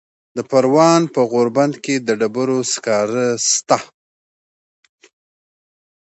[0.35, 3.79] د پروان په غوربند کې د ډبرو سکاره شته.